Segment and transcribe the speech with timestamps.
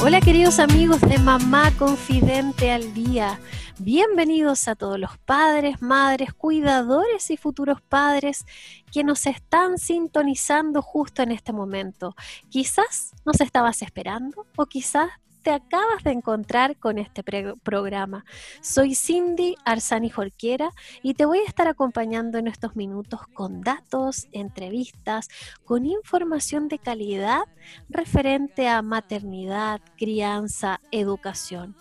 [0.00, 3.40] Hola queridos amigos de Mamá Confidente al Día.
[3.80, 8.46] Bienvenidos a todos los padres, madres, cuidadores y futuros padres
[8.92, 12.14] que nos están sintonizando justo en este momento.
[12.48, 15.10] Quizás nos estabas esperando o quizás
[15.50, 17.22] acabas de encontrar con este
[17.62, 18.24] programa.
[18.60, 20.70] Soy Cindy Arzani Jorquera
[21.02, 25.28] y te voy a estar acompañando en estos minutos con datos, entrevistas,
[25.64, 27.42] con información de calidad
[27.88, 31.76] referente a maternidad, crianza, educación.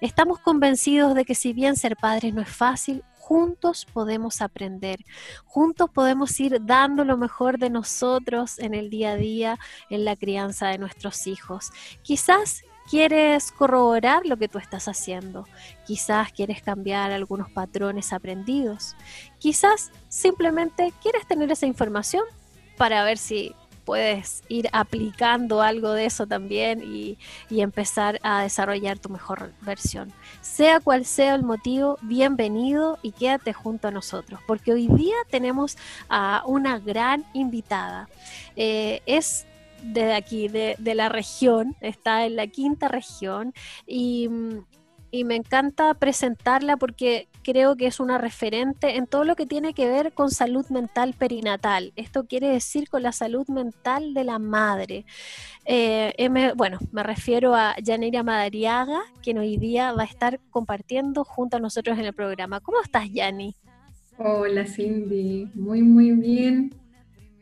[0.00, 5.04] Estamos convencidos de que si bien ser padres no es fácil, juntos podemos aprender,
[5.44, 9.58] juntos podemos ir dando lo mejor de nosotros en el día a día,
[9.90, 11.70] en la crianza de nuestros hijos.
[12.02, 15.46] Quizás quieres corroborar lo que tú estás haciendo,
[15.86, 18.96] quizás quieres cambiar algunos patrones aprendidos,
[19.38, 22.24] quizás simplemente quieres tener esa información
[22.76, 23.54] para ver si
[23.88, 27.16] puedes ir aplicando algo de eso también y,
[27.50, 30.12] empezar a desarrollar tu mejor versión.
[30.42, 35.78] Sea cual sea el motivo, bienvenido y quédate junto a nosotros, porque hoy día tenemos
[36.10, 38.10] a una gran invitada.
[38.56, 39.46] Eh, es
[39.82, 43.52] de aquí, de, la región, está en la quinta región
[43.86, 44.28] y,
[45.10, 49.72] y, me encanta presentarla porque creo que es una referente en todo lo que tiene
[49.72, 51.92] que ver con salud mental perinatal.
[51.96, 55.06] Esto quiere decir con la salud mental de la madre.
[55.64, 56.12] Eh,
[56.56, 61.60] bueno, me refiero a Yanira Madariaga, quien hoy día va a estar compartiendo junto a
[61.60, 62.60] nosotros en el programa.
[62.60, 63.54] ¿Cómo estás, Yani?
[64.18, 65.48] Hola, Cindy.
[65.54, 66.74] Muy, muy bien.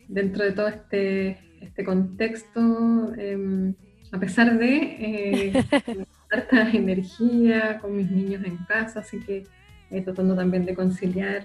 [0.09, 3.75] Dentro de todo este este contexto, em,
[4.12, 5.53] a pesar de eh,
[6.31, 9.47] harta energía con mis niños en casa, así que
[9.91, 11.44] eh, tratando también de conciliar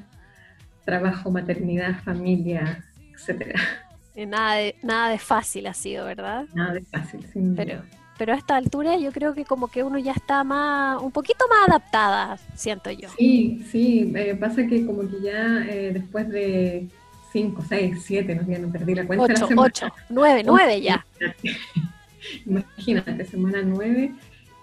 [0.86, 2.84] trabajo, maternidad, familia,
[3.14, 3.60] etcétera.
[4.16, 6.46] Nada de, nada de fácil ha sido, ¿verdad?
[6.54, 7.82] Nada de fácil, sin pero,
[8.18, 11.46] pero a esta altura yo creo que como que uno ya está más, un poquito
[11.50, 13.10] más adaptada, siento yo.
[13.18, 16.90] Sí, sí, eh, pasa que como que ya eh, después de
[17.32, 19.26] 5, 6, 7, no, no perdí la cuenta.
[19.26, 21.06] 8, 8, 9, 9 ya.
[22.46, 24.14] Imagínate, semana 9,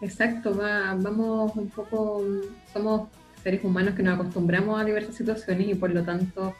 [0.03, 2.23] exacto, va, vamos un poco,
[2.73, 3.09] somos
[3.43, 6.55] seres humanos que nos acostumbramos a diversas situaciones y por lo tanto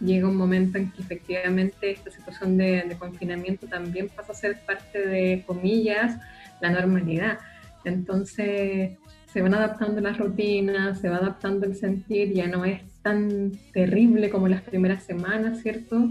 [0.00, 4.60] llega un momento en que efectivamente esta situación de, de confinamiento también pasa a ser
[4.60, 6.16] parte de, comillas,
[6.60, 7.38] la normalidad.
[7.84, 8.98] Entonces
[9.32, 14.30] se van adaptando las rutinas, se va adaptando el sentir, ya no es tan terrible
[14.30, 16.10] como las primeras semanas, ¿cierto?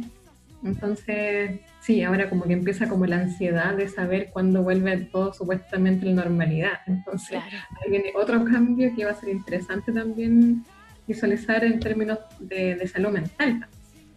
[0.63, 6.05] Entonces, sí, ahora como que empieza como la ansiedad de saber cuándo vuelve todo supuestamente
[6.05, 6.79] la normalidad.
[6.87, 10.65] Entonces, ahí viene otro cambio que va a ser interesante también
[11.07, 13.65] visualizar en términos de, salud mental.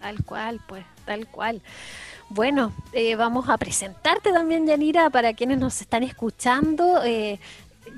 [0.01, 1.63] Tal cual, pues, tal cual.
[2.29, 7.03] Bueno, eh, vamos a presentarte también, Yanira, para quienes nos están escuchando.
[7.05, 7.39] Eh,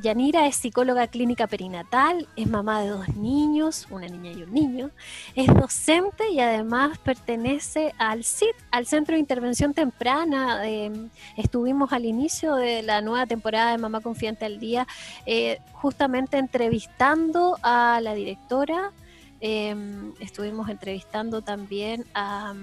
[0.01, 4.91] Yanira es psicóloga clínica perinatal, es mamá de dos niños, una niña y un niño,
[5.35, 10.67] es docente y además pertenece al CIT, al Centro de Intervención Temprana.
[10.67, 14.87] Em, estuvimos al inicio de la nueva temporada de Mamá Confiante al Día,
[15.27, 18.93] eh, justamente entrevistando a la directora,
[19.41, 22.55] em, estuvimos entrevistando también a...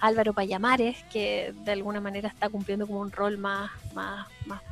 [0.00, 4.62] Álvaro Payamares, que de alguna manera está cumpliendo como un rol más, más, más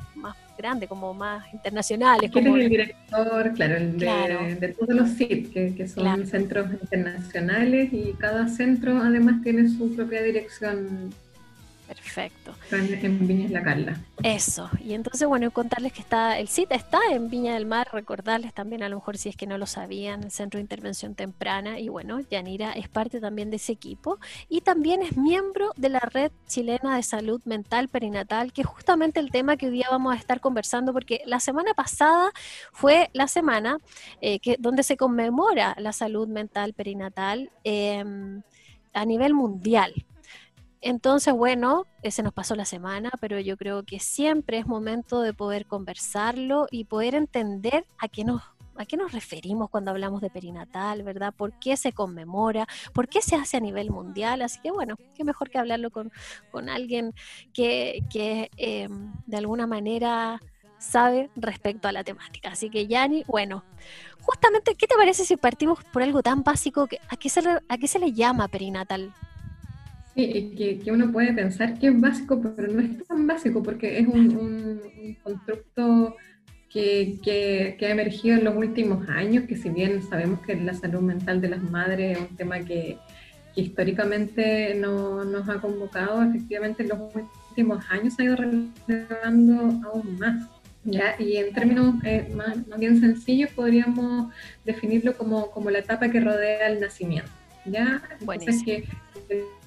[0.57, 2.31] grande, como más internacionales.
[2.31, 2.57] Como...
[2.57, 8.99] el director, claro, el de, todos los CIP, que, son centros internacionales y cada centro
[8.99, 11.15] además tiene su propia dirección
[11.87, 12.55] Perfecto.
[12.71, 14.01] En Viña de la Carla.
[14.23, 14.69] Eso.
[14.85, 18.83] Y entonces, bueno, contarles que está, el sitio está en Viña del Mar, recordarles también,
[18.83, 21.79] a lo mejor si es que no lo sabían, el Centro de Intervención Temprana.
[21.79, 24.19] Y bueno, Yanira es parte también de ese equipo.
[24.49, 29.21] Y también es miembro de la Red Chilena de Salud Mental Perinatal, que es justamente
[29.21, 32.33] el tema que hoy día vamos a estar conversando, porque la semana pasada
[32.73, 33.79] fue la semana
[34.21, 38.43] eh, que, donde se conmemora la salud mental perinatal em,
[38.93, 40.06] a nivel mundial.
[40.89, 45.35] Entonces, bueno, se nos pasó la semana, pero yo creo que siempre es momento de
[45.35, 48.41] poder conversarlo y poder entender a qué nos
[48.79, 51.33] ¿A qué nos referimos cuando hablamos de perinatal, verdad?
[51.35, 52.69] ¿Por qué se conmemora?
[52.93, 54.43] ¿Por qué se hace a nivel mundial?
[54.43, 56.13] Así que bueno, qué mejor que hablarlo con,
[56.69, 57.15] alguien
[57.55, 60.43] que, que em, de alguna manera
[60.77, 62.51] sabe respecto a la temática.
[62.51, 63.65] Así que, Yani, bueno,
[64.21, 66.87] justamente, ¿qué te parece si partimos por algo tan básico?
[66.87, 69.15] Que, ¿a, qué se ¿A qué se le llama perinatal?
[70.17, 73.99] Sí, que, que, uno puede pensar que es básico, pero no es tan básico porque
[73.99, 76.17] es un, un, constructo
[76.71, 80.73] que, que, que, ha emergido en los últimos años, que si bien sabemos que la
[80.73, 82.99] salud mental de las madres es un tema que,
[83.57, 86.99] históricamente no, nos ha convocado, efectivamente en los
[87.51, 90.49] últimos años se ha ido relevando aún más.
[90.85, 91.17] ¿ya?
[91.19, 94.33] Y en términos eh, más, bien sencillos podríamos
[94.65, 97.31] definirlo como, como, la etapa que rodea el nacimiento.
[97.65, 98.03] ¿ya?
[98.21, 98.85] Entonces que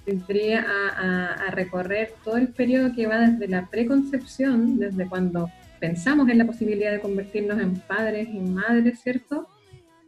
[0.09, 6.29] tendría a, a, recorrer todo el periodo que va desde la preconcepción, desde cuando pensamos
[6.29, 9.47] en la posibilidad de convertirnos en padres y madres, ¿cierto?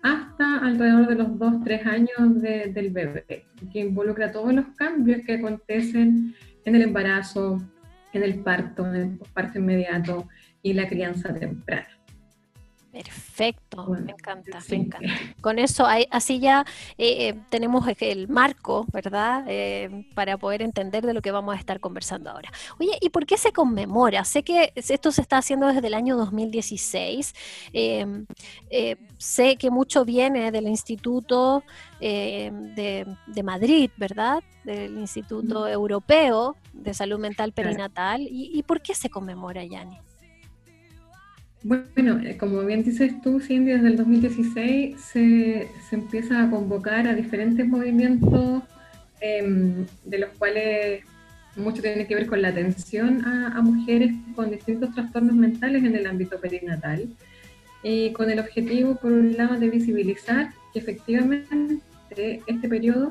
[0.01, 5.33] hasta alrededor de los 2, 3 años del bebé, que involucra todos los cambios que
[5.33, 7.62] acontecen en el embarazo,
[8.13, 10.27] en el parto, en el parto inmediato
[10.63, 11.88] y la crianza temprana.
[12.92, 15.14] Perfecto, me encanta, me encanta.
[15.40, 16.66] Con eso, así ya
[16.98, 19.46] eh, eh, tenemos el marco, ¿verdad?
[19.48, 22.52] Eh, para poder entender de lo que vamos a estar conversando ahora.
[22.80, 24.26] Oye, ¿y por qué se conmemora?
[24.26, 27.34] Sé que esto se está haciendo desde el año 2016.
[29.18, 31.64] sé que mucho viene del Instituto
[32.02, 33.06] de,
[33.42, 34.44] Madrid, ¿verdad?
[34.66, 38.24] Del Instituto Europeo de Salud Mental Perinatal.
[38.24, 40.11] ¿Y, y por qué se conmemora, Yani?
[41.63, 47.08] Bueno, eh, como bien dices tú, Cindy, desde el 2016 se, se empieza a convocar
[47.08, 48.63] a diferentes movimientos,
[49.19, 51.04] em, de los cuales
[51.56, 56.08] mucho tiene que ver con la atención a, mujeres con distintos trastornos mentales en el
[56.08, 57.08] ámbito perinatal,
[57.84, 61.81] y con el objetivo, por un lado, de visibilizar que efectivamente
[62.48, 63.10] este periodo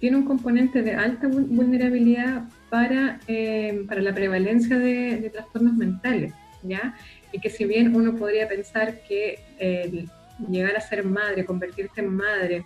[0.00, 6.32] tiene un componente de alta vulnerabilidad para, em, para la prevalencia de, de trastornos mentales,
[6.64, 6.94] ¿ya?
[7.34, 10.06] Y que si bien uno podría pensar que eh,
[10.48, 12.64] llegar a ser madre, convertirse en madre,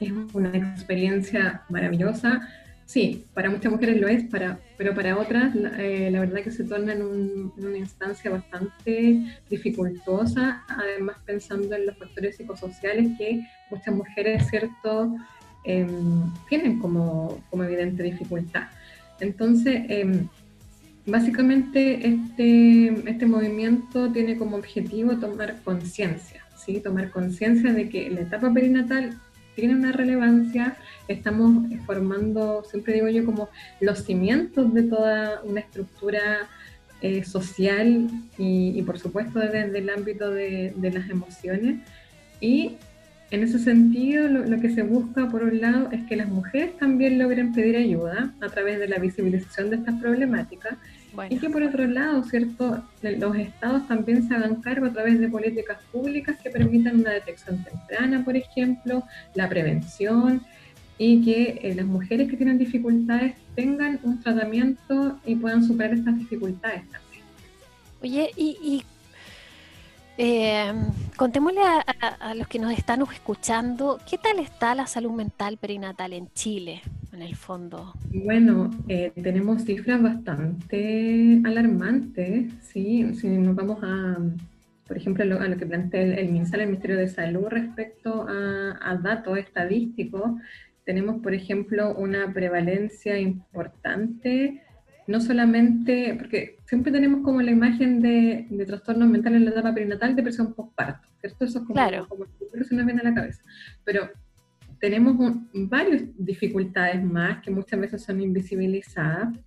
[0.00, 2.48] es una experiencia maravillosa,
[2.84, 6.64] sí, para muchas mujeres lo es, para, pero para otras eh, la verdad que se
[6.64, 14.48] torna en, una instancia bastante dificultosa, además pensando en los factores psicosociales que muchas mujeres,
[14.50, 15.14] ¿cierto?,
[15.62, 18.64] em, tienen como, como evidente dificultad.
[19.20, 20.26] Entonces, em,
[21.06, 26.80] Básicamente este, este movimiento tiene como objetivo tomar conciencia, ¿sí?
[26.80, 29.18] tomar conciencia de que la etapa perinatal
[29.56, 30.76] tiene una relevancia,
[31.08, 33.48] estamos formando, siempre digo yo, como
[33.80, 36.48] los cimientos de toda una estructura
[37.00, 38.08] eh, social
[38.38, 41.80] y, por supuesto desde el ámbito de, de, las emociones.
[42.40, 42.76] Y
[43.32, 46.76] en ese sentido, lo, lo, que se busca, por un lado, es que las mujeres
[46.76, 50.76] también logren pedir ayuda a través de la visibilización de estas problemáticas
[51.30, 52.84] y que por otro lado, ¿cierto?
[53.00, 57.64] Los estados también se hagan cargo a través de políticas públicas que permitan una detección
[57.64, 59.02] temprana, por ejemplo,
[59.34, 60.42] la prevención
[60.98, 66.18] y que eh, las mujeres que tienen dificultades tengan un tratamiento y puedan superar estas
[66.18, 67.24] dificultades también.
[68.02, 68.82] Oye, y
[70.24, 70.72] eh,
[71.16, 76.28] contémosle a, los que nos están escuchando, ¿qué tal está la salud mental perinatal en
[76.32, 76.80] Chile,
[77.12, 77.92] en el fondo?
[78.14, 83.12] Bueno, eh, tenemos cifras bastante alarmantes, ¿sí?
[83.14, 84.18] Si nos vamos a,
[84.86, 88.96] por ejemplo, a lo, que plantea el, MinSal, el Ministerio de Salud, respecto a, a
[88.98, 90.30] datos estadísticos,
[90.84, 94.62] tenemos, por ejemplo, una prevalencia importante
[95.06, 99.74] no solamente, porque siempre tenemos como la imagen de, de trastornos mentales en la etapa
[99.74, 101.44] perinatal, depresión postparto, ¿cierto?
[101.44, 102.06] Eso es como, claro.
[102.08, 103.42] como que se nos viene a la cabeza.
[103.84, 104.10] Pero
[104.80, 105.16] tenemos
[105.54, 109.38] varias dificultades más que muchas veces son invisibilizadas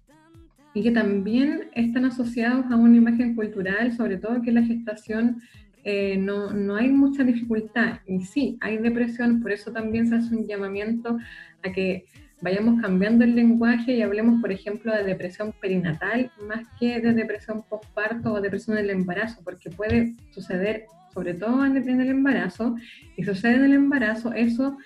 [0.73, 5.41] y que también están asociados a una imagen cultural, sobre todo que la gestación
[5.83, 7.99] eh, no, no, hay mucha dificultad.
[8.07, 11.17] Y sí, hay depresión, por eso también se hace un llamamiento
[11.63, 12.05] a que
[12.41, 17.63] vayamos cambiando el lenguaje y hablemos, por ejemplo, de depresión perinatal más que de depresión
[17.69, 22.75] postparto o depresión del embarazo, porque puede suceder sobre todo en el embarazo,
[23.15, 24.77] y sucede en el embarazo, eso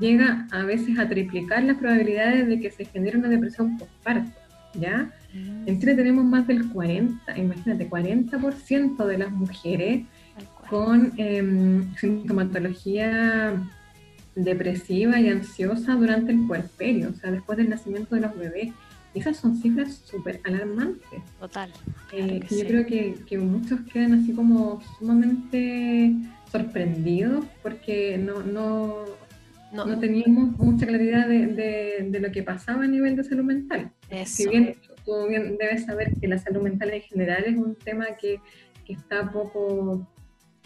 [0.00, 4.28] llega a veces a triplicar las probabilidades de que se genere una depresión postparto,
[4.74, 5.12] ¿ya?
[5.32, 5.68] Mm.
[5.68, 10.04] En Chile tenemos más del 40, imagínate, 40% de las mujeres
[10.68, 13.54] con eh, sintomatología
[14.44, 18.72] depresiva y ansiosa durante el puerperio, o sea, después del nacimiento de los bebés.
[19.14, 21.22] esas son cifras súper alarmantes.
[21.40, 21.72] Total.
[22.12, 26.14] Eh, yo creo que, que, muchos quedan así como sumamente
[26.52, 29.04] sorprendidos porque no, no,
[29.72, 29.98] no.
[29.98, 33.90] teníamos mucha claridad de, de, lo que pasaba a nivel de salud mental.
[34.24, 38.06] Si bien tú bien debes saber que la salud mental en general es un tema
[38.20, 38.40] que
[38.88, 40.08] que está poco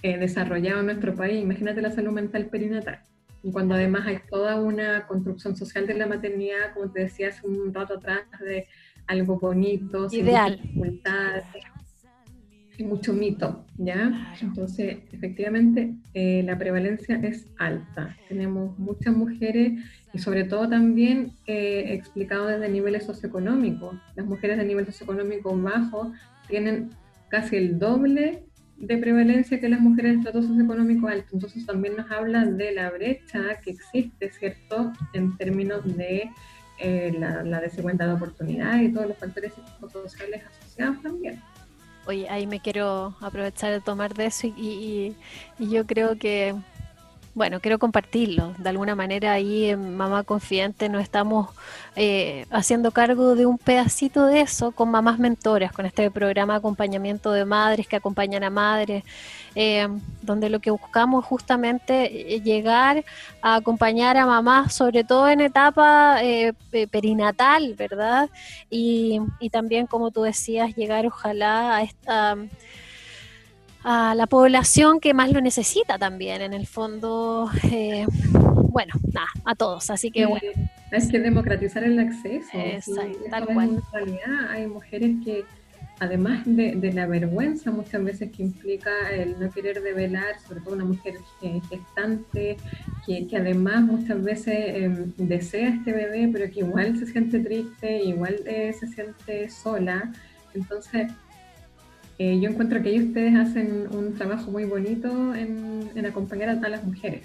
[0.03, 1.43] eh, desarrollado en nuestro país.
[1.43, 3.01] Imagínate la salud mental perinatal.
[3.43, 7.47] Y cuando además hay toda una construcción social de la maternidad, como te decía hace
[7.47, 8.67] un rato atrás, de
[9.07, 10.55] algo bonito, Ideal.
[10.55, 11.45] sin dificultades,
[12.79, 14.35] y mucho mito, ¿ya?
[14.41, 18.17] Entonces, efectivamente, eh, la prevalencia es alta.
[18.29, 19.73] Tenemos muchas mujeres
[20.13, 23.97] y sobre todo también eh, explicado desde niveles socioeconómicos.
[24.17, 26.13] Las mujeres de nivel socioeconómico bajo
[26.49, 26.91] tienen
[27.29, 28.45] casi el doble
[28.83, 31.29] de prevalencia que las mujeres de estrato socioeconómico alto.
[31.33, 36.29] Entonces también nos habla de la brecha que existe, ¿cierto?, en términos de
[36.79, 39.53] eh, la, desigualdad de oportunidad y todos los factores
[39.93, 41.41] sociales asociados también.
[42.07, 45.15] Oye, ahí me quiero aprovechar de tomar de eso y
[45.61, 46.53] yo creo que
[47.35, 48.55] bueno, quiero compartirlo.
[48.59, 51.49] De alguna manera ahí en Mamá Confidente nos estamos
[51.97, 56.59] eh, haciendo cargo de un pedacito de eso con mamás mentoras, con este programa de
[56.59, 59.05] acompañamiento de madres que acompañan a madres,
[59.55, 59.89] eh,
[60.21, 63.03] donde lo que buscamos justamente es llegar
[63.41, 66.53] a acompañar a mamás, sobre todo en etapa eh,
[66.91, 68.29] perinatal, ¿verdad?
[68.69, 72.37] Y, y también, como tú decías, llegar ojalá a esta
[73.85, 78.07] a la población que más lo necesita también, en el fondo, eh,
[78.71, 80.49] bueno, nada, a todos, así que bueno.
[80.91, 82.51] Es que democratizar el acceso.
[82.53, 83.83] Exacto, tal cual.
[83.93, 85.45] realidad hay mujeres que,
[86.01, 90.85] además de, la vergüenza muchas veces que implica el no querer develar, sobre todo una
[90.85, 91.15] mujer
[91.71, 92.57] gestante,
[93.07, 98.03] que, que además muchas veces em, desea este bebé, pero que igual se siente triste,
[98.03, 100.13] igual eh, se siente sola.
[100.55, 101.11] Entonces,
[102.19, 106.71] eh, yo encuentro que ellos ustedes hacen un trabajo muy bonito en, acompañar a, todas
[106.71, 107.23] las mujeres.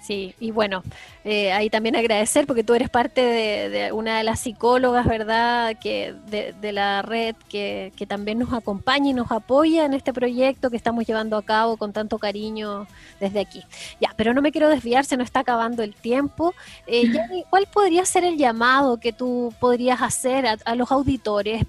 [0.00, 0.82] Sí, y bueno,
[1.24, 6.14] eh, ahí también agradecer porque tú eres parte de, una de las psicólogas, ¿verdad?, que
[6.30, 11.06] de, la red que, también nos acompaña y nos apoya en este proyecto que estamos
[11.06, 12.86] llevando a cabo con tanto cariño
[13.20, 13.62] desde aquí.
[14.00, 16.54] Ya, pero no me quiero desviar, se nos está acabando el tiempo.
[16.86, 17.02] Eh,
[17.50, 21.66] ¿Cuál podría ser el llamado que tú podrías hacer a, a los auditores?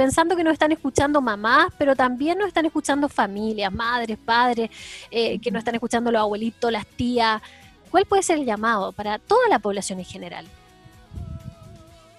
[0.00, 4.70] Pensando que nos están escuchando mamás, pero también nos están escuchando familias, madres, padres,
[5.10, 7.42] eh, que nos están escuchando los abuelitos, las tías.
[7.90, 10.46] ¿Cuál puede ser el llamado para toda la población en general?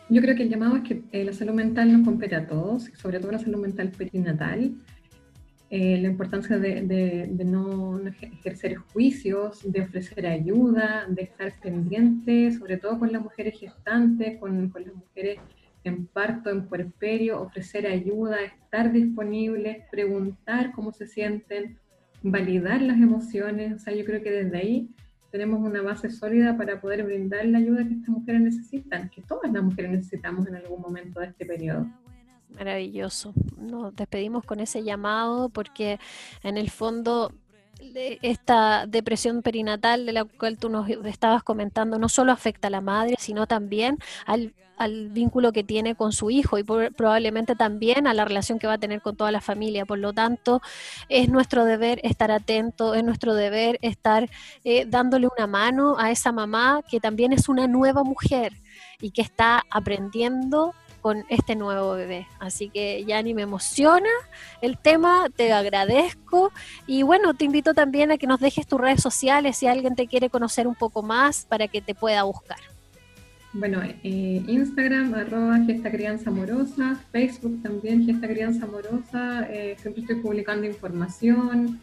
[0.10, 2.84] Yo creo que el llamado es que eh, la salud mental nos compete a todos,
[3.02, 4.76] sobre todo la salud mental perinatal.
[5.72, 13.00] Eh, la importancia de, no, ejercer juicios, de ofrecer ayuda, de estar pendiente, sobre todo
[13.00, 15.40] con las mujeres gestantes, con, con las mujeres
[15.84, 21.78] en parto, en puerperio, ofrecer ayuda, estar disponibles, preguntar cómo se sienten,
[22.22, 23.74] validar las emociones.
[23.74, 24.90] O sea, yo creo que desde ahí
[25.32, 29.52] tenemos una base sólida para poder brindar la ayuda que estas mujeres necesitan, que todas
[29.52, 31.88] las mujeres necesitamos en algún momento de este periodo.
[32.56, 33.34] Maravilloso.
[33.58, 36.00] Nos despedimos con ese llamado porque
[36.44, 37.32] en el fondo
[38.22, 42.82] esta depresión perinatal de la cual tú nos estabas comentando no solo afecta a la
[42.82, 44.54] madre, sino también al,
[45.12, 48.78] vínculo que tiene con su hijo y probablemente también a la relación que va a
[48.80, 49.86] tener con toda la familia.
[49.86, 50.60] Por lo tanto,
[51.08, 54.28] es nuestro deber estar atento, es nuestro deber estar
[54.64, 58.54] eh, dándole una mano a esa mamá que también es una nueva mujer
[59.00, 62.28] y que está aprendiendo con este nuevo bebé.
[62.40, 64.10] Así que Yani me emociona
[64.62, 66.52] el tema, te agradezco
[66.88, 70.08] y bueno, te invito también a que nos dejes tus redes sociales si alguien te
[70.08, 72.60] quiere conocer un poco más para que te pueda buscar.
[73.54, 80.22] Bueno, eh, Instagram, arroba Gesta Crianza Amorosa, Facebook también Gesta Crianza Amorosa, eh, siempre estoy
[80.22, 81.82] publicando información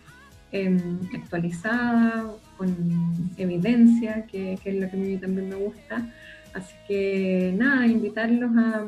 [0.51, 2.25] em, actualizada,
[2.59, 6.07] con evidencia, que, que, es lo que a mí también me gusta.
[6.53, 8.85] Así que nada, invitarlos a,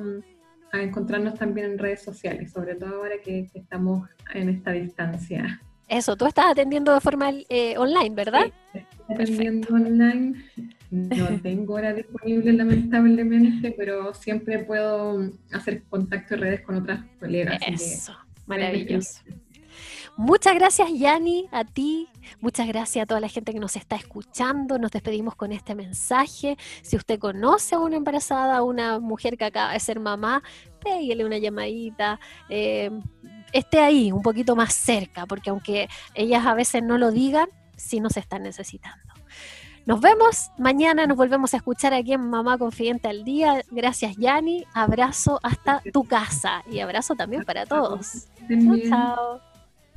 [0.80, 5.60] encontrarnos también en redes sociales, sobre todo ahora que, estamos en esta distancia.
[5.88, 8.46] Eso, tú estás atendiendo de forma eh, online, ¿verdad?
[8.72, 10.44] Sí, atendiendo online.
[10.90, 17.60] No tengo hora disponible lamentablemente, pero siempre puedo hacer contacto en redes con otras colegas.
[17.66, 19.22] Eso, maravilloso.
[20.20, 22.06] Muchas gracias, Yani, a ti.
[22.42, 24.78] Muchas gracias a toda la gente que nos está escuchando.
[24.78, 26.58] Nos despedimos con este mensaje.
[26.82, 30.42] Si usted conoce a una embarazada, a una mujer que acaba de ser mamá,
[30.84, 32.20] pégale una llamadita.
[32.50, 32.90] Eh,
[33.54, 37.98] esté ahí, un poquito más cerca, porque aunque ellas a veces no lo digan, sí
[37.98, 39.14] nos están necesitando.
[39.86, 43.62] Nos vemos mañana, nos volvemos a escuchar aquí en Mamá Confidente al Día.
[43.70, 44.66] Gracias, Yani.
[44.74, 48.26] Abrazo hasta tu casa y abrazo también para todos.
[48.46, 49.49] Chao, chao